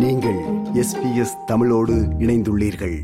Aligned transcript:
நீங்கள் 0.00 0.38
எஸ்பிஎஸ் 0.74 1.32
தமிழோடு 1.46 1.94
இணைந்துள்ளீர்கள். 2.18 2.98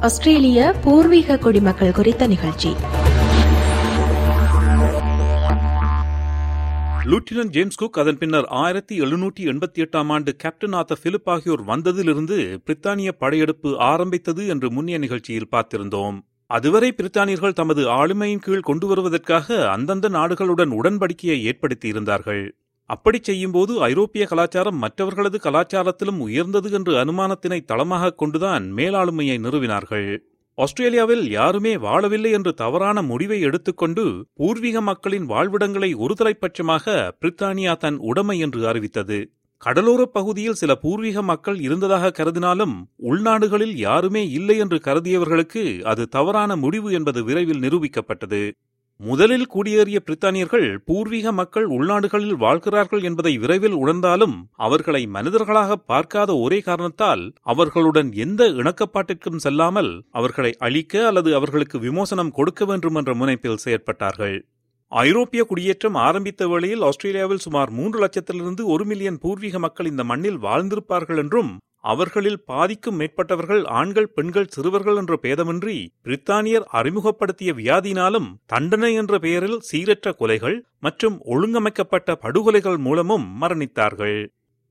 ஆஸ்திரேலிய 0.00 0.74
பூர்வீக 0.84 1.38
குடிமக்கள் 1.38 1.92
குறித்த 1.92 2.26
நிகழ்ச்சி. 2.26 2.68
லூட்டினன்ட் 7.04 7.48
ஜேம்ஸ் 7.48 7.76
குக் 7.76 7.98
அதன் 7.98 8.18
பின்னர் 8.18 8.44
ஆயிரத்தி 8.44 9.00
எழுநூற்றி 9.00 9.40
எண்பத்தி 9.40 9.84
எட்டாம் 9.86 10.08
ஆண்டு 10.08 10.36
கேப்டன் 10.36 10.72
ஆர்த்தர் 10.72 11.02
பிலிப் 11.02 11.30
ஆகியோர் 11.30 11.64
வந்ததிலிருந்து 11.64 12.58
பிரித்தானிய 12.66 13.08
படையெடுப்பு 13.08 13.78
ஆரம்பித்தது 13.78 14.46
என்று 14.46 14.70
முன்னிய 14.70 14.98
நிகழ்ச்சியில் 14.98 15.48
பார்த்திருந்தோம். 15.50 16.18
அதுவரை 16.46 16.94
பிரித்தானியர்கள் 16.96 17.52
தமது 17.52 17.88
ஆளுமையின் 17.88 18.38
கீழ் 18.38 18.60
கொண்டு 18.60 18.86
வருவதற்காக 18.86 19.70
அந்தந்த 19.70 20.08
நாடுகளுடன் 20.08 20.70
உடன்படிக்கையை 20.70 21.52
ஏற்படுத்தியிருந்தார்கள். 21.52 22.50
அப்படி 22.84 23.18
செய்யும்போது 23.22 23.82
ஐரோப்பிய 23.82 24.26
கலாச்சாரம் 24.26 24.78
மற்றவர்களது 24.78 25.38
கலாச்சாரத்திலும் 25.42 26.18
உயர்ந்தது 26.18 26.70
என்று 26.70 26.92
அனுமானத்தினை 26.92 27.64
தளமாகக் 27.64 28.18
கொண்டுதான் 28.18 28.72
மேலாளுமையை 28.74 29.40
நிறுவினார்கள். 29.40 30.18
ஆஸ்திரேலியாவில் 30.54 31.30
யாருமே 31.30 31.76
வாழவில்லை 31.76 32.32
என்று 32.32 32.54
தவறான 32.54 33.02
முடிவை 33.02 33.40
எடுத்துக்கொண்டு 33.40 34.26
பூர்வீக 34.34 34.80
மக்களின் 34.80 35.28
வாழ்விடங்களை 35.28 35.94
ஒருதலைப்பட்சமாக 35.94 37.10
பிரித்தானியா 37.20 37.76
தன் 37.76 37.96
உடைமை 37.96 38.38
என்று 38.38 38.68
அறிவித்தது. 38.68 39.30
கடலோரப் 39.62 40.14
பகுதியில் 40.16 40.54
சில 40.54 40.74
பூர்வீக 40.74 41.22
மக்கள் 41.22 41.58
இருந்ததாக 41.60 42.10
கருதினாலும் 42.10 42.74
உள்நாடுகளில் 43.02 43.74
யாருமே 43.76 44.22
இல்லை 44.30 44.56
என்று 44.56 44.78
கருதியவர்களுக்கு 44.84 45.62
அது 45.82 46.08
தவறான 46.08 46.56
முடிவு 46.56 46.92
என்பது 46.92 47.20
விரைவில் 47.24 47.60
நிரூபிக்கப்பட்டது. 47.60 48.40
முதலில் 49.00 49.46
குடியேறிய 49.54 49.98
பிரித்தானியர்கள் 50.04 50.78
பூர்வீக 50.84 51.32
மக்கள் 51.32 51.66
உள்நாடுகளில் 51.68 52.36
வாழ்கிறார்கள் 52.36 53.02
என்பதை 53.02 53.32
விரைவில் 53.38 53.74
உணர்ந்தாலும் 53.74 54.36
அவர்களை 54.56 55.06
மனிதர்களாக 55.06 55.76
பார்க்காத 55.76 56.36
ஒரே 56.36 56.60
காரணத்தால் 56.60 57.24
அவர்களுடன் 57.42 58.12
எந்த 58.12 58.44
இணக்கப்பாட்டிற்கும் 58.60 59.36
செல்லாமல் 59.36 59.90
அவர்களை 60.10 60.52
அழிக்க 60.58 61.06
அல்லது 61.06 61.34
அவர்களுக்கு 61.34 61.78
விமோசனம் 61.78 62.30
கொடுக்க 62.30 62.64
வேண்டும் 62.64 62.94
என்ற 62.94 63.14
முனைப்பில் 63.14 63.62
செயற்பட்டார்கள். 63.64 64.38
ஐரோப்பிய 64.92 65.44
குடியேற்றம் 65.44 65.96
ஆரம்பித்த 65.98 66.46
வேளையில் 66.48 66.82
ஆஸ்திரேலியாவில் 66.82 67.42
சுமார் 67.44 67.70
மூன்று 67.70 67.98
லட்சத்திலிருந்து 68.00 68.62
ஒரு 68.64 68.84
மில்லியன் 68.84 69.18
பூர்வீக 69.18 69.58
மக்கள் 69.58 69.86
இந்த 69.86 70.04
மண்ணில் 70.04 70.38
வாழ்ந்திருப்பார்கள் 70.38 71.16
என்றும் 71.16 71.50
அவர்களில் 71.80 72.38
பாதிக்கும் 72.44 72.96
மேற்பட்டவர்கள் 73.00 73.64
ஆண்கள் 73.70 74.08
பெண்கள் 74.08 74.52
சிறுவர்கள் 74.54 74.96
என்ற 74.96 75.14
பேதமின்றி 75.22 75.76
பிரித்தானியர் 76.04 76.66
அறிமுகப்படுத்திய 76.72 77.52
வியாதியினாலும் 77.52 78.28
தண்டனை 78.46 78.94
என்ற 78.94 79.18
பெயரில் 79.18 79.58
சீரற்ற 79.70 80.12
கொலைகள் 80.18 80.56
மற்றும் 80.80 81.18
ஒழுங்கமைக்கப்பட்ட 81.24 82.16
படுகொலைகள் 82.24 82.78
மூலமும் 82.78 83.26
மரணித்தார்கள். 83.40 84.18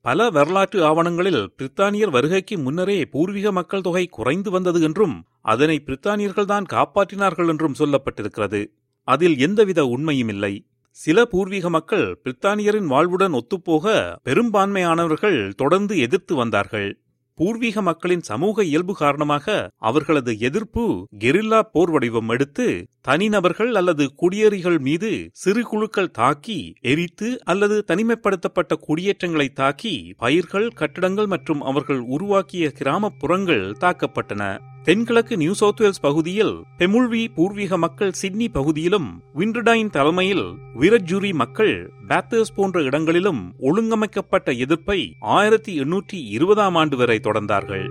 பல 0.05 0.29
வரலாற்று 0.29 0.79
ஆவணங்களில் 0.83 1.41
பிரித்தானியர் 1.57 2.09
வருகைக்கு 2.09 2.57
முன்னரே 2.57 3.05
பூர்வீக 3.05 3.51
மக்கள் 3.51 3.81
தொகை 3.81 4.05
குறைந்து 4.07 4.51
வந்தது 4.51 4.81
என்றும் 4.81 5.15
அதனை 5.45 5.77
பிரித்தானியர்கள்தான் 5.85 6.67
காப்பாற்றினார்கள் 6.73 7.47
என்றும் 7.47 7.79
சொல்லப்பட்டிருக்கிறது. 7.79 8.61
அதில் 9.07 9.37
எந்தவித 9.37 9.85
உண்மையும் 9.85 10.27
இல்லை. 10.27 10.53
சில 10.97 11.25
பூர்வீக 11.25 11.69
மக்கள் 11.69 12.05
பிரித்தானியரின் 12.23 12.91
வாழ்வுடன் 12.91 13.33
ஒத்துப்போக 13.39 13.95
பெரும்பான்மையானவர்கள் 14.23 15.39
தொடர்ந்து 15.53 15.97
எதிர்த்து 15.97 16.35
வந்தார்கள். 16.35 16.89
பூர்வீக 17.37 17.81
மக்களின் 17.81 18.21
சமூக 18.21 18.63
இயல்பு 18.63 18.93
காரணமாக 18.95 19.55
அவர்களது 19.77 20.37
எதிர்ப்பு 20.39 21.07
கெரில்லா 21.19 21.59
போர் 21.71 21.91
வடிவம் 21.91 22.29
எடுத்து 22.29 22.67
தனிநபர்கள் 23.01 23.75
அல்லது 23.75 24.05
குடியேறிகள் 24.21 24.79
மீது 24.79 25.29
சிறு 25.31 25.63
குழுக்கள் 25.63 26.11
தாக்கி 26.11 26.73
எரித்து 26.81 27.29
அல்லது 27.43 27.83
தனிமைப்படுத்தப்பட்ட 27.87 28.75
குடியேற்றங்களை 28.79 29.47
தாக்கி 29.53 30.13
பயிர்கள் 30.17 30.69
கட்டிடங்கள் 30.69 31.25
மற்றும் 31.25 31.61
அவர்கள் 31.61 31.99
உருவாக்கிய 31.99 32.71
கிராமப்புறங்கள் 32.79 33.65
தாக்கப்பட்டன. 33.79 34.43
தென்கிழக்கு 34.87 35.35
நியூ 35.41 35.53
சவுத் 35.59 35.79
வேல்ஸ் 35.83 36.01
பகுதியில் 36.05 36.51
பெமுழ்வி 36.79 37.21
பூர்வீக 37.35 37.77
மக்கள் 37.83 38.11
சிட்னி 38.19 38.47
பகுதியிலும் 38.57 39.07
விண்டர்டைன் 39.39 39.89
தலைமையில் 39.95 40.43
விரஜூரி 40.81 41.31
மக்கள் 41.33 41.71
பேத்தர்ஸ் 42.09 42.53
போன்ற 42.57 42.83
இடங்களிலும் 42.89 43.41
ஒழுங்கமைக்கப்பட்ட 43.69 44.53
எதிர்ப்பை 44.65 44.99
ஆயிரத்தி 45.37 45.73
எண்ணூற்றி 45.83 46.19
இருபதாம் 46.37 46.77
ஆண்டு 46.81 46.97
வரை 47.01 47.19
தொடர்ந்தார்கள் 47.27 47.85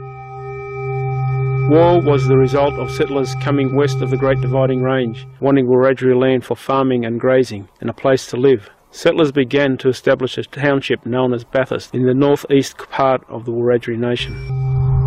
War 1.69 1.93
was 2.03 2.22
the 2.31 2.37
result 2.37 2.75
of 2.82 2.88
settlers 2.91 3.31
coming 3.44 3.69
west 3.75 4.00
of 4.03 4.11
the 4.11 4.19
Great 4.25 4.41
Dividing 4.41 4.82
Range, 4.84 5.19
wanting 5.41 5.66
Wiradjuri 5.66 6.16
land 6.16 6.44
for 6.44 6.56
farming 6.59 7.05
and 7.09 7.19
grazing 7.19 7.62
and 7.81 7.91
a 7.91 7.99
place 8.03 8.26
to 8.26 8.38
live. 8.38 8.65
Settlers 8.94 9.32
began 9.34 9.78
to 9.78 9.88
establish 9.88 10.37
a 10.37 10.44
township 10.59 11.06
known 11.06 11.32
as 11.32 11.50
Bathurst 11.56 11.94
in 11.94 12.05
the 12.05 12.19
northeast 12.19 12.78
part 12.91 13.25
of 13.28 13.43
the 13.47 13.56
Wiradjuri 13.59 13.99
nation. 14.00 14.37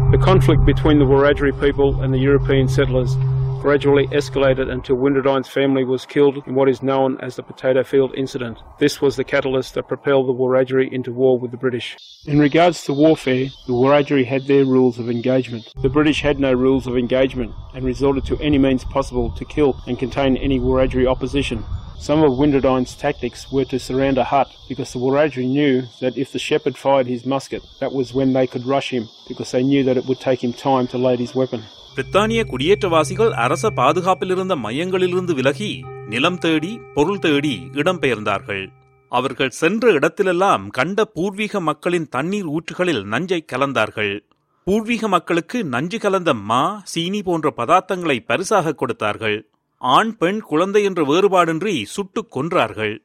The 0.09 0.17
conflict 0.17 0.65
between 0.65 0.99
the 0.99 1.05
Wiradjuri 1.05 1.59
people 1.59 2.01
and 2.01 2.13
the 2.13 2.17
European 2.17 2.69
settlers 2.69 3.13
gradually 3.59 4.07
escalated 4.07 4.71
until 4.71 4.95
Winterdine's 4.95 5.49
family 5.49 5.83
was 5.83 6.05
killed 6.05 6.41
in 6.47 6.55
what 6.55 6.69
is 6.69 6.81
known 6.81 7.19
as 7.19 7.35
the 7.35 7.43
Potato 7.43 7.83
Field 7.83 8.13
Incident. 8.15 8.57
This 8.79 9.01
was 9.01 9.17
the 9.17 9.25
catalyst 9.25 9.73
that 9.73 9.89
propelled 9.89 10.29
the 10.29 10.33
Wiradjuri 10.33 10.93
into 10.93 11.11
war 11.11 11.37
with 11.37 11.51
the 11.51 11.57
British. 11.57 11.97
In 12.25 12.39
regards 12.39 12.85
to 12.85 12.93
warfare, 12.93 13.47
the 13.67 13.73
Wiradjuri 13.73 14.25
had 14.25 14.47
their 14.47 14.63
rules 14.63 14.97
of 14.97 15.09
engagement. 15.09 15.73
The 15.81 15.89
British 15.89 16.21
had 16.21 16.39
no 16.39 16.53
rules 16.53 16.87
of 16.87 16.97
engagement 16.97 17.53
and 17.75 17.83
resorted 17.83 18.23
to 18.27 18.39
any 18.39 18.57
means 18.57 18.85
possible 18.85 19.31
to 19.31 19.43
kill 19.43 19.75
and 19.87 19.99
contain 19.99 20.37
any 20.37 20.57
Wiradjuri 20.57 21.05
opposition. 21.05 21.65
Some 21.97 22.23
of 22.23 22.37
Winterdine's 22.37 22.95
tactics 22.95 23.51
were 23.51 23.65
to 23.65 23.79
surround 23.79 24.17
a 24.17 24.23
hut 24.25 24.49
because 24.67 24.93
the 24.93 24.99
Wiradjuri 24.99 25.47
knew 25.49 25.73
that 26.01 26.15
if 26.15 26.31
the 26.31 26.39
shepherd 26.39 26.77
fired 26.77 27.07
his 27.07 27.25
musket, 27.25 27.63
that 27.79 27.91
was 27.91 28.13
when 28.13 28.33
they 28.33 28.45
could 28.45 28.65
rush 28.67 28.89
him 28.91 29.05
because 29.27 29.51
they 29.51 29.63
knew 29.63 29.83
that 29.83 29.97
it 29.97 30.05
would 30.05 30.19
take 30.19 30.43
him 30.43 30.53
time 30.55 30.87
to 30.87 30.97
load 30.99 31.19
his 31.19 31.33
weapon. 31.35 31.61
பிரித்தானிய 31.95 32.41
குடியேற்றவாசிகள் 32.49 33.31
அரச 33.43 33.69
பாதுகாப்பில் 33.77 34.33
இருந்த 34.33 34.55
மையங்களிலிருந்து 34.65 35.33
விலகி 35.33 35.69
நிலம் 36.07 36.39
தேடி 36.43 36.71
பொருள் 36.95 37.21
தேடி 37.23 37.53
இடம்பெயர்ந்தார்கள் 37.79 38.63
அவர்கள் 39.11 39.55
சென்ற 39.61 39.91
இடத்திலெல்லாம் 39.97 40.63
கண்ட 40.77 41.05
பூர்வீக 41.15 41.59
மக்களின் 41.69 42.07
தண்ணீர் 42.15 42.49
ஊற்றுகளில் 42.57 43.03
நஞ்சை 43.13 43.41
கலந்தார்கள் 43.51 44.13
பூர்வீக 44.67 45.07
மக்களுக்கு 45.15 45.57
நஞ்சு 45.75 45.97
கலந்த 46.05 46.31
மா 46.49 46.61
சீனி 46.93 47.21
போன்ற 47.27 47.49
பதார்த்தங்களை 47.59 48.17
பரிசாக 48.29 48.75
கொடுத்தார்கள் 48.81 49.37
ஆண் 49.77 50.17
பெண் 50.17 50.39
குழந்தை 50.39 50.83
என்ற 50.83 51.03
வேறுபாடின்றி 51.03 51.83
சுட்டுக் 51.83 52.37
கொன்றார்கள். 52.37 52.97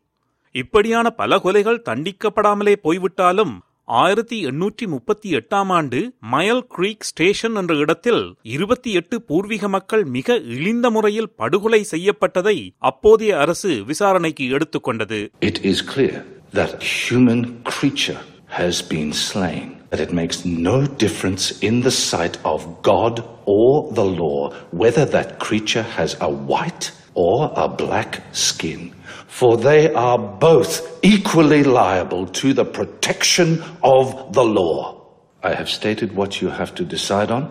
இப்படியான 0.53 1.11
பல 1.11 1.37
கொலைகள் 1.37 1.83
தண்டிக்கப்படாமலே 1.85 2.73
போய்விட்டாலும் 2.73 3.63
ஆயிரத்தி 3.85 4.47
எண்ணூற்றி 4.47 4.87
முப்பத்தி 4.87 5.35
எட்டாம் 5.35 5.73
ஆண்டு 5.73 6.13
மயல் 6.21 6.67
கிரீக் 6.67 7.01
ஸ்டேஷன் 7.01 7.55
என்ற 7.55 7.75
இடத்தில் 7.75 8.37
இருபத்தி 8.43 8.93
எட்டு 8.93 9.23
பூர்வீக 9.23 9.69
மக்கள் 9.69 10.05
மிக 10.05 10.37
இழிந்த 10.37 10.91
முறையில் 10.91 11.31
படுகொலை 11.31 11.87
செய்யப்பட்டதை 11.91 12.71
அப்போதைய 12.79 13.39
அரசு 13.39 13.85
விசாரணைக்கு 13.85 14.45
எடுத்துக்கொண்டது 14.45 15.29
It 15.41 15.65
is 15.65 15.81
clear 15.95 16.25
that 16.55 16.73
a 16.75 16.87
human 17.11 17.63
creature 17.63 18.21
has 18.49 18.83
been 18.91 19.13
slain, 19.13 19.82
that 19.92 20.02
it 20.06 20.12
makes 20.22 20.38
no 20.68 20.76
difference 21.04 21.44
in 21.70 21.76
the 21.82 21.92
sight 21.92 22.36
of 22.54 22.60
God 22.84 23.14
or 23.56 23.70
the 24.00 24.08
law 24.22 24.40
whether 24.84 25.06
that 25.16 25.30
creature 25.48 25.86
has 25.98 26.12
a 26.20 26.30
white 26.52 26.86
or 27.26 27.36
a 27.56 27.68
black 27.84 28.12
skin, 28.46 28.82
for 29.40 29.52
they 29.70 29.84
are 30.08 30.20
both 30.50 30.74
equally 31.14 31.64
liable 31.80 32.26
to 32.42 32.54
the 32.60 32.66
protection 32.78 33.50
of 33.84 34.06
the 34.38 34.46
law. 34.60 34.76
I 35.44 35.54
have 35.54 35.70
stated 35.70 36.10
what 36.20 36.42
you 36.42 36.50
have 36.50 36.72
to 36.76 36.84
decide 36.86 37.32
on, 37.32 37.44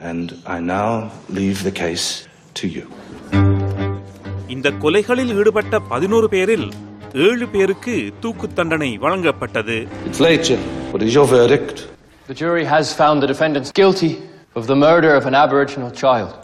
and 0.00 0.26
I 0.46 0.60
now 0.60 0.90
leave 1.30 1.58
the 1.68 1.74
case 1.84 2.06
to 2.60 2.66
you. 2.76 2.86
இந்த 4.54 4.68
கொலைகளில் 4.82 5.32
ஈடுபட்ட 5.40 5.76
பதினோரு 5.92 6.26
பேரில் 6.34 6.66
ஏழு 7.26 7.46
பேருக்கு 7.54 7.94
தூக்கு 8.22 8.46
தண்டனை 8.58 8.90
வழங்கப்பட்டது 9.04 9.76
It's 10.08 10.20
late, 10.26 10.42
Jim. 10.48 10.62
what 10.91 11.03
is 11.03 11.13
your 11.13 11.27
verdict? 11.27 11.87
The 12.25 12.33
jury 12.33 12.65
has 12.65 12.91
found 12.91 13.21
the 13.21 13.27
defendants 13.27 13.71
guilty 13.71 14.23
of 14.55 14.65
the 14.65 14.75
murder 14.75 15.13
of 15.13 15.27
an 15.27 15.35
Aboriginal 15.35 15.91
child. 15.91 16.43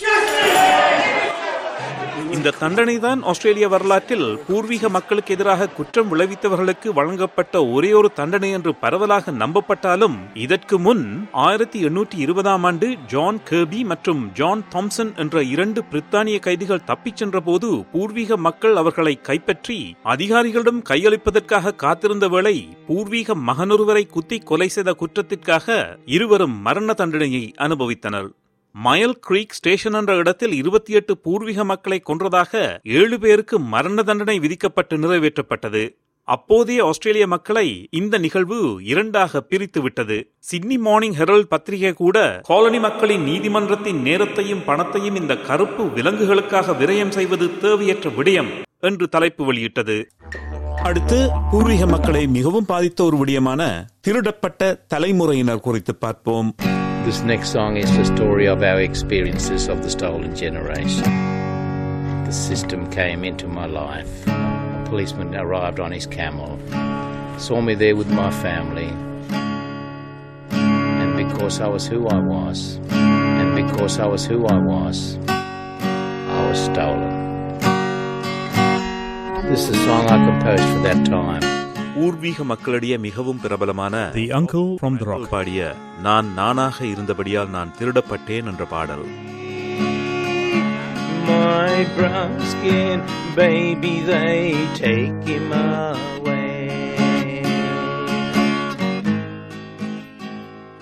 இந்த 2.46 2.58
தண்டனைதான் 2.60 3.22
ஆஸ்திரேலிய 3.24 3.68
வரலாற்றில் 3.68 4.26
பூர்வீக 4.48 4.90
மக்களுக்கு 4.90 5.34
எதிராக 5.34 5.68
குற்றம் 5.68 6.10
விளைவித்தவர்களுக்கு 6.12 6.90
வழங்கப்பட்ட 6.94 7.66
ஒரே 7.66 7.94
ஒரு 7.94 8.10
தண்டனை 8.14 8.50
என்று 8.52 8.76
பரவலாக 8.76 9.32
நம்பப்பட்டாலும் 9.32 10.18
இதற்கு 10.34 10.80
முன் 10.80 11.28
ஆயிரத்தி 11.32 11.80
எண்ணூற்றி 11.84 12.18
இருபதாம் 12.18 12.64
ஆண்டு 12.64 12.90
ஜான் 13.08 13.40
கேபி 13.50 13.86
மற்றும் 13.86 14.22
ஜான் 14.34 14.64
தாம்சன் 14.76 15.12
என்ற 15.16 15.44
இரண்டு 15.44 15.84
பிரித்தானிய 15.92 16.40
கைதிகள் 16.40 16.86
தப்பிச் 16.86 17.16
சென்றபோது 17.16 17.72
பூர்வீக 17.92 18.38
மக்கள் 18.38 18.76
அவர்களை 18.76 19.16
கைப்பற்றி 19.22 19.80
அதிகாரிகளிடம் 20.04 20.86
கையளிப்பதற்காக 20.90 21.76
காத்திருந்த 21.76 22.28
வேளை 22.28 22.56
பூர்வீக 22.88 23.36
மகனொருவரை 23.36 24.08
குத்தி 24.08 24.40
கொலை 24.40 24.68
செய்த 24.68 24.96
குற்றத்திற்காக 25.00 25.98
இருவரும் 26.06 26.58
மரண 26.62 26.94
தண்டனையை 26.94 27.54
அனுபவித்தனர். 27.58 28.32
மயல் 28.76 29.20
கிரீக் 29.20 29.54
ஸ்டேஷன் 29.54 29.94
என்ற 29.94 30.16
இடத்தில் 30.16 30.52
இருபத்தி 30.52 30.94
எட்டு 30.94 31.18
பூர்வீக 31.18 31.64
மக்களை 31.64 32.02
கொன்றதாக 32.10 32.82
ஏழு 32.84 33.20
பேருக்கு 33.20 33.60
மரண 33.60 34.04
தண்டனை 34.04 34.40
விதிக்கப்பட்டு 34.40 34.98
நிறைவேற்றப்பட்டது. 34.98 35.84
அப்போதைய 36.24 36.86
ஆஸ்திரேலிய 36.86 37.28
மக்களை 37.28 37.88
இந்த 37.90 38.18
நிகழ்வு 38.18 38.84
இரண்டாக 38.84 39.42
பிரித்து 39.42 39.82
விட்டது 39.82 40.18
சிட்னி 40.40 40.78
மார்னிங் 40.78 41.14
ஹெரல்ட் 41.14 41.50
பத்திரிகை 41.50 41.94
கூட 41.94 42.42
காலனி 42.42 42.80
மக்களின் 42.80 43.24
நீதிமன்றத்தின் 43.24 44.02
நேரத்தையும் 44.02 44.64
பணத்தையும் 44.66 45.16
இந்த 45.16 45.38
கருப்பு 45.38 45.84
விலங்குகளுக்காக 45.84 46.78
விரயம் 46.82 47.10
செய்வது 47.10 47.60
தேவையற்ற 47.60 48.10
விடயம் 48.10 48.52
என்று 48.80 49.10
தலைப்பு 49.10 49.46
வெளியிட்டது. 49.46 50.08
அடுத்து 50.84 51.30
பூர்வீக 51.52 51.86
மக்களை 51.86 52.28
மிகவும் 52.28 52.66
பாதித்த 52.66 53.04
ஒரு 53.04 53.18
விடயமான 53.18 53.88
திருடப்பட்ட 54.08 54.74
தலைமுறையினர் 54.88 55.60
குறித்து 55.60 55.96
பார்ப்போம். 55.96 56.56
This 57.06 57.22
next 57.22 57.52
song 57.52 57.78
is 57.78 57.96
the 57.96 58.04
story 58.04 58.48
of 58.48 58.64
our 58.64 58.82
experiences 58.82 59.68
of 59.68 59.84
the 59.84 59.92
stolen 59.92 60.36
generation. 60.36 61.04
The 62.26 62.32
system 62.32 62.90
came 62.90 63.24
into 63.24 63.48
my 63.48 63.68
life. 63.68 64.28
A 64.28 64.84
policeman 64.88 65.36
arrived 65.36 65.80
on 65.80 65.92
his 65.92 66.08
camel, 66.08 66.58
saw 67.38 67.62
me 67.62 67.76
there 67.76 67.96
with 67.96 68.10
my 68.10 68.32
family, 68.32 68.90
and 70.50 71.16
because 71.16 71.62
I 71.62 71.68
was 71.68 71.86
who 71.86 72.08
I 72.08 72.20
was, 72.20 72.80
and 72.90 73.56
because 73.56 74.00
I 74.00 74.08
was 74.08 74.26
who 74.26 74.48
I 74.48 74.58
was, 74.58 75.20
I 75.28 76.48
was 76.50 76.60
stolen. 76.60 77.60
This 79.48 79.70
is 79.70 79.78
a 79.78 79.86
song 79.86 80.08
I 80.08 80.26
composed 80.26 80.64
for 80.64 80.82
that 80.82 81.06
time. 81.06 81.65
பூர்வீக 81.96 82.44
மக்களிடையே 82.44 82.98
மிகவும் 83.00 83.42
பிரபலமான 83.44 83.96
The 84.16 84.28
Uncle 84.34 84.68
from 84.82 84.96
the 84.98 85.08
Rock. 85.10 85.26
பாடிய 85.32 85.62
நான் 86.02 86.28
நானாக 86.38 86.78
இருந்தபடியால் 86.94 87.54
நான் 87.56 87.76
திருடப்பட்டேன் 87.80 88.50
என்ற 88.52 88.66
பாடல் 88.74 89.06
My 91.28 91.78
brown 91.96 92.34
skin 92.50 93.00
baby, 93.36 93.94
they 94.10 94.36
take 94.80 95.24
him 95.30 95.48
away. 95.60 96.42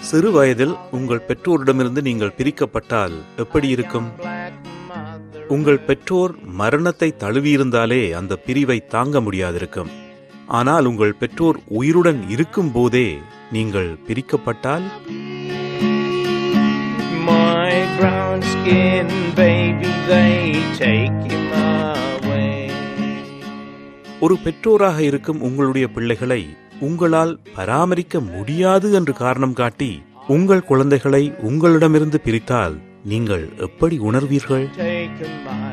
சிறு 0.10 0.32
வயதில் 0.32 0.76
உங்கள் 0.92 1.26
பெற்றோரிடமிருந்து 1.28 2.02
நீங்கள் 2.02 2.36
பிரிக்கப்பட்டால் 2.38 3.16
எப்படி 3.38 3.70
இருக்கும் 3.70 4.10
உங்கள் 5.50 5.84
பெற்றோர் 5.88 6.34
மரணத்தை 6.60 7.10
தழுவியிருந்தாலே 7.24 8.04
அந்த 8.20 8.34
பிரிவை 8.46 8.78
தாங்க 8.88 9.20
முடியாதிருக்கும் 9.22 9.92
ஆனால் 10.48 10.86
உங்கள் 10.86 11.14
பெற்றோர் 11.14 11.60
உயிருடன் 11.68 12.30
இருக்கும் 12.30 12.72
போதே 12.72 13.20
நீங்கள் 13.52 13.98
பிரிக்கப்பட்டால். 14.08 14.82
ஒரு 24.20 24.38
பெற்றோராக 24.38 25.02
இருக்கும் 25.02 25.42
உங்களுடைய 25.42 25.88
பிள்ளைகளை 25.88 26.56
உங்களால் 26.80 27.40
பராமரிக்க 27.56 28.20
முடியாது 28.20 28.92
என்று 28.92 29.14
காரணம் 29.14 29.54
காட்டி 29.54 30.04
உங்கள் 30.28 30.64
குழந்தைகளை 30.64 31.34
உங்களிடமிருந்து 31.42 32.20
பிரித்தால் 32.20 32.82
நீங்கள் 33.04 33.50
எப்படி 33.58 34.00
உணர்வீர்கள். 34.00 34.70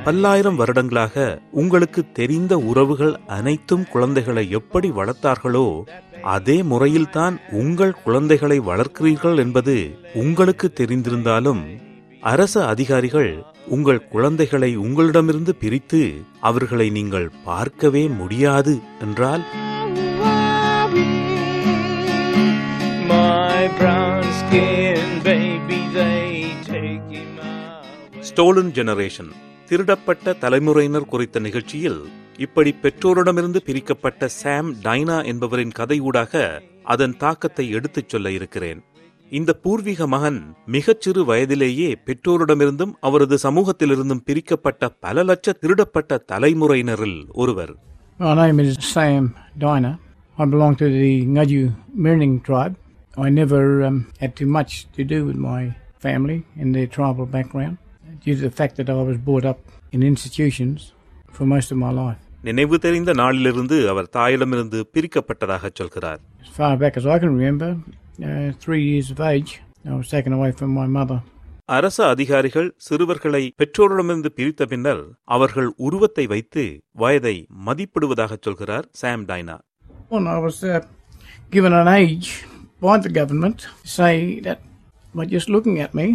பல்லாயிரம் 0.05 0.56
வருடங்களாக 0.56 1.17
உங்களுக்கு 1.52 2.12
தெரிந்த 2.12 2.58
உறவுகள் 2.58 3.14
அனைத்தும் 3.26 3.87
குழந்தைகளை 3.93 4.50
எப்படி 4.50 4.91
வளர்த்தார்களோ 4.91 5.67
அதே 6.23 6.62
முறையில்தான் 6.62 7.37
உங்கள் 7.52 7.94
குழந்தைகளை 8.05 8.61
வளர்க்கிறீர்கள் 8.61 9.38
என்பது 9.38 9.76
உங்களுக்கு 10.14 10.73
தெரிந்திருந்தாலும் 10.81 11.62
அரச 12.23 12.67
அதிகாரிகள் 12.67 13.31
உங்கள் 13.67 14.08
குழந்தைகளை 14.08 14.76
உங்களிடமிருந்து 14.76 15.55
பிரித்து 15.55 16.02
அவர்களை 16.41 16.91
நீங்கள் 16.91 17.32
பார்க்கவே 17.44 18.08
முடியாது 18.08 18.75
என்றால். 19.00 19.44
ஸ்டோலன் 28.20 28.70
ஜெனரேஷன் 28.70 29.31
திருடப்பட்ட 29.70 30.32
தலைமுறையினர் 30.43 31.11
குறித்த 31.12 31.40
நிகழ்ச்சியில் 31.40 32.00
இப்படி 32.44 32.70
பெற்றோரிடமிருந்து 32.82 33.61
பிரிக்கப்பட்ட 33.67 34.28
சாம் 34.38 34.70
டைனா 34.84 35.17
என்பவரின் 35.32 35.75
கதையூடாக 35.78 36.32
அதன் 36.93 37.14
தாக்கத்தை 37.17 37.64
எடுத்துச் 37.78 38.08
சொல்ல 38.08 38.31
இருக்கிறேன் 38.31 38.81
இந்த 39.32 39.50
பூர்வீக 39.64 40.06
மகன் 40.06 40.38
மிகச்சிறு 40.67 41.22
வயதிலேயே 41.25 41.90
பெற்றோரிடமிருந்தும் 42.06 42.94
அவரது 43.00 43.37
சமூகத்திலிருந்தும் 43.38 44.22
பிரிக்கப்பட்ட 44.28 44.88
பல 45.05 45.22
லட்ச 45.22 45.55
திருடப்பட்ட 45.61 46.19
தலைமுறையினரில் 46.32 47.20
ஒருவர் 47.43 47.73
My 48.20 48.32
name 48.40 48.58
is 48.61 48.73
Sam 48.87 49.26
Diner. 49.58 49.93
I 50.38 50.46
belong 50.46 50.75
to 50.76 50.88
the 50.96 51.12
Ngaju 51.26 51.61
Mirning 51.96 52.34
tribe. 52.40 52.75
I 53.19 53.31
never 53.32 53.62
um, 53.84 53.96
had 54.20 54.32
too 54.37 54.49
much 54.49 54.73
to 54.96 55.05
do 55.05 55.20
with 55.25 55.38
my 55.46 55.62
family 55.99 56.37
and 56.56 56.69
their 56.75 56.88
tribal 56.88 57.26
background 57.28 57.76
due 58.25 58.34
to 58.34 58.43
the 58.43 58.55
fact 58.61 58.75
that 58.76 58.90
I 58.90 59.02
was 59.02 59.19
brought 59.19 59.46
up 59.46 59.61
in 59.93 60.02
institutions 60.05 60.78
for 61.28 61.44
most 61.46 61.70
of 61.72 61.78
my 61.78 61.93
life. 62.02 62.20
நினைவு 62.44 62.76
தெரிந்த 62.78 63.12
நாளிலிருந்து 63.14 63.76
அவர் 63.93 64.06
தாயிடமிருந்து 64.17 64.78
பிரிக்கப்பட்டதாக 64.94 65.70
சொல்கிறார் 65.78 66.20
As 66.44 66.50
far 66.58 66.72
back 66.82 66.94
as 67.00 67.06
I 67.14 67.19
can 67.19 67.32
remember, 67.37 67.70
uh, 68.28 68.49
three 68.64 68.82
years 68.90 69.08
of 69.14 69.20
age, 69.32 69.50
I 69.84 69.96
was 70.00 70.08
taken 70.14 70.32
away 70.38 70.50
from 70.52 70.70
my 70.81 70.87
mother. 70.99 71.19
அரச 71.69 71.99
அதிகாரிகள் 72.12 72.69
சிறுவர்களை 72.87 73.43
பெற்றோரிடமிருந்து 73.61 74.31
பிரித்த 74.38 74.62
பின்னர் 74.66 75.02
அவர்கள் 75.37 75.69
உருவத்தை 75.87 76.25
வைத்து 76.32 76.64
வயதை 77.02 77.37
மதிப்பிடுவதாக 77.69 78.38
சொல்கிறார் 78.46 78.88
சாம் 79.02 79.26
டைனா 79.31 79.56
When 80.12 80.25
I 80.34 80.38
was 80.46 80.56
uh, 80.64 80.81
given 81.52 81.73
an 81.82 81.88
age 82.00 82.28
by 82.82 82.96
the 83.05 83.12
government 83.20 83.58
say 83.99 84.14
that 84.46 84.61
by 85.14 85.25
just 85.34 85.49
looking 85.55 85.76
at 85.84 85.93
me 85.99 86.06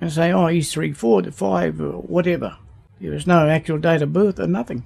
and 0.00 0.12
say, 0.12 0.32
oh, 0.32 0.46
he's 0.48 0.72
three, 0.72 0.92
four 0.94 1.22
to 1.22 1.32
five, 1.32 1.80
or 1.80 1.96
whatever. 2.08 2.50
There 3.00 3.12
was 3.12 3.26
no 3.26 3.48
actual 3.48 3.78
date 3.80 4.02
of 4.02 4.12
birth 4.12 4.40
or 4.40 4.48
nothing. 4.50 4.80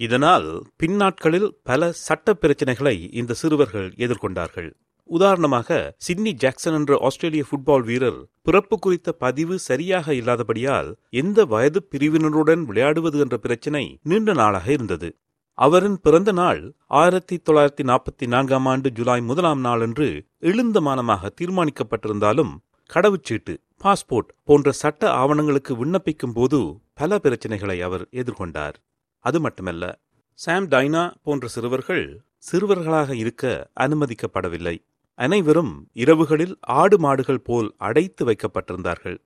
இதனால் 0.00 0.46
பின்னாட்களில் 0.76 1.48
பல 1.62 1.90
சட்ட 1.98 2.32
பிரச்சனைகளை 2.42 2.94
இந்த 3.20 3.32
சிறுவர்கள் 3.40 3.90
எதிர்கொண்டார்கள் 4.04 4.70
உதாரணமாக 5.10 5.68
Sydney 6.06 6.32
Jackson 6.42 6.76
என்ற 6.78 6.92
ஆஸ்திரேலிய 7.02 7.42
football 7.48 7.84
வீரர் 7.88 8.18
பிறப்பு 8.42 8.76
குறித்த 8.84 9.12
பதிவு 9.24 9.54
சரியாக 9.66 10.14
இல்லாதபடியால் 10.20 10.88
எந்த 11.22 11.44
வயது 11.52 11.80
பிரிவினருடன் 11.92 12.62
விளையாடுவது 12.70 13.20
என்ற 13.24 13.38
பிரச்சினை 13.44 13.84
நீண்ட 14.10 14.34
நாளாக 14.40 14.68
இருந்தது 14.76 15.10
அவரின் 15.58 15.98
பிறந்த 16.04 16.30
நாள் 16.32 16.60
ஆயிரத்தி 17.00 17.36
தொள்ளாயிரத்தி 17.46 17.84
நாற்பத்தி 17.90 18.26
நான்காம் 18.34 18.68
ஆண்டு 18.72 18.90
ஜூலை 18.90 19.18
முதலாம் 19.22 19.62
நாளன்று 19.66 20.08
எழுந்தமானமாக 20.50 21.32
தீர்மானிக்கப்பட்டிருந்தாலும் 21.40 22.52
கடவுச்சீட்டு 22.90 23.54
பாஸ்போர்ட் 23.84 24.30
போன்ற 24.44 24.72
சட்ட 24.72 25.10
ஆவணங்களுக்கு 25.10 25.72
விண்ணப்பிக்கும் 25.72 26.34
போது 26.34 26.80
பல 26.94 27.16
பிரச்சனைகளை 27.16 27.80
அவர் 27.80 28.08
எதிர்கொண்டார். 28.12 28.74
அது 29.18 29.40
மட்டுமல்ல 29.40 29.98
சாம் 30.34 30.68
டைனா 30.68 31.14
போன்ற 31.22 31.46
சிறுவர்கள் 31.46 32.22
சிறுவர்களாக 32.52 33.10
இருக்க 33.14 33.70
அனுமதிக்கப்படவில்லை. 33.80 34.82
அனைவரும் 35.14 35.88
இரவுகளில் 35.94 36.54
ஆடு 36.60 36.98
மாடுகள் 36.98 37.40
போல் 37.40 37.74
அடைத்து 37.78 38.24
வைக்கப்பட்டிருந்தார்கள். 38.26 39.18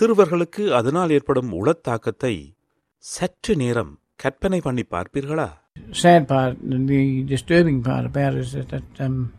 சிறுவர்களுக்கு 0.00 0.70
அதனால் 0.70 1.10
ஏற்படும் 1.10 1.52
உளத்தாக்கத்தை 1.52 2.54
சற்று 2.98 3.56
நேரம் 3.56 3.98
கற்பனை 4.16 4.60
பண்ணி 4.60 4.84
பார்ப்பீர்களா? 4.90 5.48
Sad 5.90 6.22
part 6.26 6.56
and 6.70 6.88
the 6.88 7.02
disturbing 7.34 7.80
part 7.82 8.04
about 8.04 8.34
it 8.34 8.44
is 8.44 8.54
that, 8.56 8.70
that 8.70 9.06
um, 9.06 9.32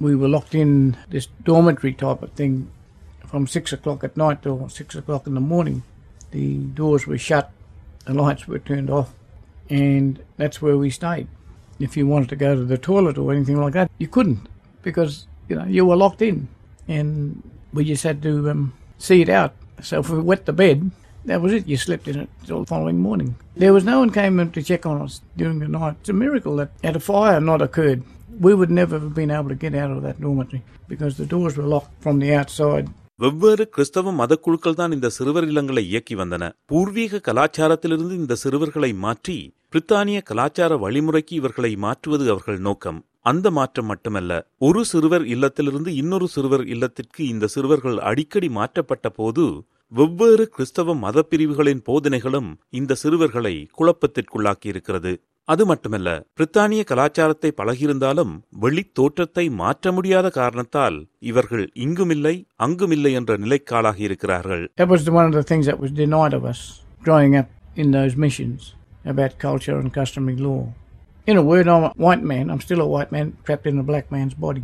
we 0.00 0.12
were 0.14 0.30
locked 0.36 0.54
in 0.54 0.96
this 1.12 1.28
dormitory 1.44 1.92
type 1.92 2.22
of 2.22 2.32
thing 2.36 2.54
from 3.34 3.48
six 3.48 3.72
o'clock 3.72 4.04
at 4.04 4.16
night 4.16 4.44
till 4.44 4.68
six 4.68 4.94
o'clock 4.94 5.26
in 5.26 5.34
the 5.34 5.40
morning. 5.40 5.82
The 6.30 6.58
doors 6.58 7.04
were 7.04 7.18
shut, 7.18 7.50
the 8.04 8.14
lights 8.14 8.46
were 8.46 8.60
turned 8.60 8.88
off, 8.88 9.12
and 9.68 10.22
that's 10.36 10.62
where 10.62 10.78
we 10.78 10.88
stayed. 10.88 11.26
If 11.80 11.96
you 11.96 12.06
wanted 12.06 12.28
to 12.28 12.36
go 12.36 12.54
to 12.54 12.64
the 12.64 12.78
toilet 12.78 13.18
or 13.18 13.32
anything 13.32 13.60
like 13.60 13.72
that, 13.72 13.90
you 13.98 14.06
couldn't 14.06 14.48
because 14.82 15.26
you 15.48 15.56
know 15.56 15.64
you 15.64 15.84
were 15.84 15.96
locked 15.96 16.22
in, 16.22 16.46
and 16.86 17.42
we 17.72 17.84
just 17.84 18.04
had 18.04 18.22
to 18.22 18.50
um, 18.50 18.72
see 18.98 19.20
it 19.20 19.28
out. 19.28 19.52
So 19.82 19.98
if 19.98 20.10
we 20.10 20.20
wet 20.20 20.46
the 20.46 20.52
bed, 20.52 20.92
that 21.24 21.40
was 21.42 21.52
it. 21.52 21.66
You 21.66 21.76
slept 21.76 22.06
in 22.06 22.20
it 22.20 22.28
till 22.46 22.60
the 22.60 22.66
following 22.66 23.00
morning. 23.00 23.34
There 23.56 23.72
was 23.72 23.82
no 23.82 23.98
one 23.98 24.10
came 24.10 24.48
to 24.48 24.62
check 24.62 24.86
on 24.86 25.02
us 25.02 25.22
during 25.36 25.58
the 25.58 25.66
night. 25.66 25.96
It's 26.02 26.08
a 26.08 26.12
miracle 26.12 26.54
that 26.58 26.70
had 26.84 26.94
a 26.94 27.00
fire 27.00 27.40
not 27.40 27.62
occurred, 27.62 28.04
we 28.38 28.54
would 28.54 28.70
never 28.70 28.98
have 28.98 29.14
been 29.14 29.30
able 29.30 29.48
to 29.48 29.54
get 29.54 29.74
out 29.74 29.90
of 29.90 30.02
that 30.02 30.20
dormitory 30.20 30.62
because 30.88 31.16
the 31.16 31.26
doors 31.26 31.56
were 31.56 31.64
locked 31.64 32.00
from 32.00 32.20
the 32.20 32.32
outside. 32.32 32.88
வெவ்வேறு 33.20 33.64
கிறிஸ்தவ 33.74 34.12
மதக்குழுக்கள் 34.12 34.76
தான் 34.78 34.94
இந்த 34.94 35.08
சிறுவர் 35.16 35.44
இல்லங்களை 35.44 35.82
இயக்கி 35.90 36.14
வந்தன. 36.14 36.44
பூர்வீக 36.70 37.20
கலாச்சாரத்திலிருந்து 37.28 38.14
இந்த 38.20 38.34
சிறுவர்களை 38.34 38.88
மாற்றி 39.04 39.36
பிரித்தானிய 39.72 40.18
கலாச்சார 40.30 40.76
வழிமுறைக்கு 40.84 41.34
இவர்களை 41.40 41.70
மாற்றுவது 41.84 42.24
அவர்கள் 42.30 42.58
நோக்கம். 42.58 42.98
அந்த 43.22 43.46
மாற்றம் 43.50 43.88
மட்டுமல்ல 43.92 44.32
ஒரு 44.58 44.80
சிறுவர் 44.84 45.24
இல்லத்திலிருந்து 45.34 45.92
இன்னொரு 46.00 46.28
சிறுவர் 46.28 46.64
இல்லத்திற்கு 46.66 47.20
இந்த 47.28 47.50
சிறுவர்கள் 47.54 47.98
அடிக்கடி 48.10 48.50
மாற்றப்பட்ட 48.58 49.08
போது 49.18 49.44
வெவ்வேறு 49.92 50.46
கிறிஸ்தவ 50.48 50.96
மதப்பிரிவுகளின் 51.04 51.84
போதனைகளும் 51.90 52.50
இந்த 52.80 52.98
சிறுவர்களை 53.02 53.54
குழப்பத்திற்குள்ளாக்கியிருக்கிறது. 53.78 55.14
அது 55.43 55.65
மட்டுமல்ல 55.65 56.25
பிரித்தானிய 56.37 56.83
கலாச்சாரத்தை 56.83 57.53
பழகியிருந்தாலும் 57.57 58.39
வெளித் 58.49 58.93
தோற்றத்தை 58.93 59.49
மாற்ற 59.49 59.91
முடியாத 59.91 60.29
காரணத்தால் 60.29 61.07
இவர்கள் 61.19 61.71
இங்குமில்லை 61.75 62.45
அங்குமில்லை 62.55 63.13
என்ற 63.13 63.37
நிலைக்காலாகி 63.37 63.99
இருக்கிறார்கள் 63.99 64.71
That 64.77 64.89
was 64.89 65.05
the- 65.05 65.13
one 65.13 65.25
of 65.25 65.33
the 65.33 65.55
things 65.55 65.65
that 65.65 65.79
was 65.79 65.91
denied 65.91 66.33
of 66.33 66.45
us 66.45 66.59
growing 67.05 67.35
up 67.35 67.47
in 67.75 67.93
those 67.93 68.15
missions 68.15 68.59
about 69.05 69.31
culture 69.43 69.79
and 69.79 69.93
customary 69.93 70.37
law. 70.37 70.61
In 71.25 71.37
a 71.37 71.43
word, 71.43 71.67
I'm 71.67 71.83
a 71.83 71.91
white 71.97 72.23
man. 72.23 72.49
I'm 72.49 72.59
still 72.59 72.81
a 72.81 72.87
white 72.87 73.11
man 73.11 73.33
trapped 73.47 73.67
in 73.67 73.79
a 73.79 73.83
black 73.83 74.11
man's 74.11 74.35
body. 74.39 74.63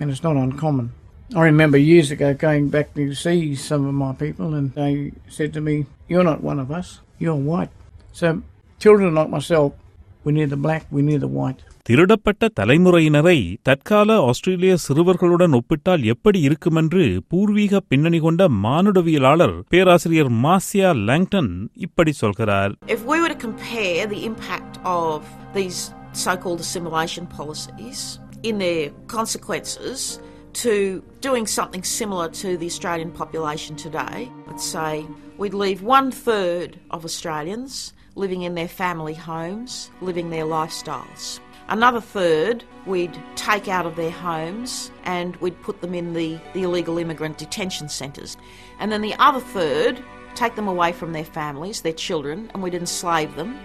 And 0.00 0.10
it's 0.10 0.22
not 0.22 0.36
uncommon. 0.36 0.86
I 1.34 1.42
remember 1.42 1.78
years 1.78 2.10
ago 2.10 2.34
going 2.42 2.68
back 2.68 2.94
to 2.94 3.10
see 3.24 3.54
some 3.68 3.84
of 3.86 3.94
my 3.94 4.12
people 4.14 4.54
and 4.54 4.72
they 4.74 4.92
said 5.28 5.52
to 5.52 5.60
me, 5.60 5.74
You're 6.08 6.24
not 6.24 6.42
one 6.42 6.58
of 6.58 6.70
us, 6.70 6.88
you're 7.18 7.40
white. 7.52 7.74
So, 8.10 8.42
children 8.78 9.14
like 9.14 9.28
myself, 9.28 9.72
we're 10.24 10.32
neither 10.32 10.58
black, 10.58 10.82
we're 10.90 11.08
neither 11.10 11.30
white. 11.32 11.60
திருடப்பட்ட 11.86 12.48
தலைமுறையினரை 12.58 13.36
தற்கால 13.62 14.16
ஆஸ்திரேலிய 14.30 14.72
சிறுவர்களுடன் 14.76 15.54
ஒப்பிட்டால் 15.58 16.02
எப்படி 16.04 16.40
இருக்குமென்று 16.40 17.04
பூர்வீக 17.30 17.80
பின்னணி 17.90 18.18
கொண்ட 18.18 18.48
மானுடவியலாளர் 18.64 19.54
பேராசிரியர் 19.68 20.32
மாசியா 20.44 20.90
Langdon 21.08 21.52
இப்படி 21.86 22.12
சொல்கிறார் 22.22 22.72
If 22.96 23.02
we 23.10 23.18
were 23.22 23.32
to 23.34 23.40
compare 23.48 24.02
the 24.06 24.22
impact 24.30 24.74
of 24.98 25.16
these 25.56 25.80
so 26.24 26.34
called 26.36 26.60
assimilation 26.60 27.26
policies 27.38 28.00
in 28.50 28.56
their 28.58 28.84
consequences 29.16 30.00
to 30.54 30.74
doing 31.20 31.46
something 31.48 31.84
similar 31.98 32.28
to 32.42 32.50
the 32.56 32.66
Australian 32.66 33.10
population 33.12 33.74
today, 33.76 34.18
let's 34.48 34.68
say 34.76 34.92
we'd 35.40 35.58
leave 35.64 35.80
one 35.96 36.08
third 36.26 36.70
of 36.90 37.00
Australians 37.04 37.72
living 38.15 38.43
in 38.43 38.55
their 38.55 38.67
family 38.67 39.13
homes, 39.13 39.91
living 40.01 40.29
their 40.29 40.45
lifestyles. 40.45 41.39
Another 41.69 42.01
third 42.01 42.63
we'd 42.85 43.17
take 43.35 43.67
out 43.67 43.85
of 43.85 43.95
their 43.95 44.11
homes 44.11 44.91
and 45.05 45.35
we'd 45.37 45.59
put 45.61 45.81
them 45.81 45.93
in 45.93 46.13
the, 46.13 46.39
the 46.53 46.63
illegal 46.63 46.97
immigrant 46.97 47.37
detention 47.37 47.89
centres. 47.89 48.37
And 48.79 48.91
then 48.91 49.01
the 49.01 49.15
other 49.15 49.39
third, 49.39 50.03
take 50.35 50.55
them 50.55 50.67
away 50.67 50.91
from 50.91 51.13
their 51.13 51.23
families, 51.23 51.81
their 51.81 51.93
children, 51.93 52.51
and 52.53 52.61
we'd 52.61 52.75
enslave 52.75 53.35
them 53.35 53.57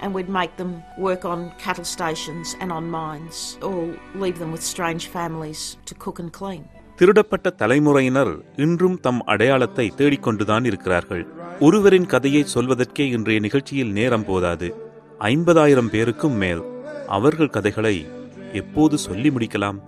and 0.00 0.14
we'd 0.14 0.28
make 0.28 0.56
them 0.56 0.82
work 0.98 1.24
on 1.24 1.52
cattle 1.58 1.84
stations 1.84 2.56
and 2.60 2.72
on 2.72 2.90
mines 2.90 3.58
or 3.62 3.96
leave 4.14 4.38
them 4.38 4.50
with 4.50 4.62
strange 4.62 5.06
families 5.06 5.76
to 5.86 5.94
cook 5.94 6.18
and 6.18 6.32
clean. 6.32 6.68
திருடப்பட்ட 7.02 7.50
தலைமுறையினர் 7.50 8.38
இன்றும் 8.56 9.00
தம் 9.00 9.20
அடையாளத்தை 9.20 9.92
தேடிக்கொண்டுதான் 9.96 10.64
இருக்கிறார்கள். 10.64 11.28
ஒருவரின் 11.60 12.06
கதையை 12.06 12.44
சொல்வதற்கே 12.54 13.00
இன்றைய 13.00 13.40
நிகழ்ச்சியில் 13.40 13.92
நேரம் 13.92 14.24
போதாது. 14.24 14.74
ஐம்பதாயிரம் 15.18 15.88
பேருக்கும் 15.88 16.32
மேல் 16.32 16.62
அவர்கள் 17.06 17.50
கதைகளை 17.50 18.08
எப்போது 18.52 18.98
சொல்லி 18.98 19.30
முடிக்கலாம். 19.30 19.80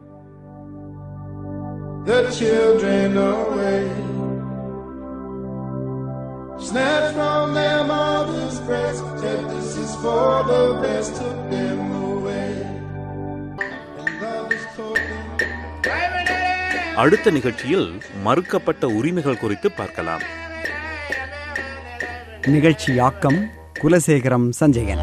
Snatched 6.59 7.14
from 7.16 7.54
their 7.54 7.80
mother's 7.88 8.59
breast, 8.66 9.04
said 9.16 9.42
this 9.50 9.78
is 9.78 9.94
for 10.02 10.47
the 10.49 10.62
best, 10.83 11.16
of 11.23 11.52
them. 11.52 11.94
அடுத்த 16.97 17.31
நிகழ்ச்சியில் 17.31 18.03
மறுக்கப்பட்ட 18.25 18.85
உரிமைகள் 18.85 19.39
குறித்து 19.39 19.73
பார்க்கலாம். 19.73 20.21
நிகழ்ச்சியாக்கம் 22.43 23.51
குலசேகரம் 23.83 24.49
சஞ்சயன். 24.51 24.99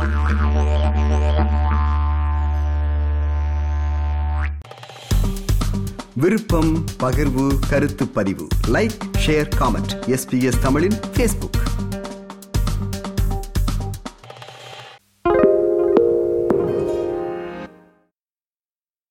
விருப்பம் 6.14 6.86
பகிர்வு 7.00 7.60
கருத்து 7.70 8.08
பதிவு. 8.08 8.48
லைக் 8.68 8.98
ஷேர் 9.26 9.50
காமெண்ட் 9.60 10.18
எஸ்பிஎஸ் 10.18 10.62
தமிழின் 10.62 11.00
ஃபேஸ்புக் 11.14 11.61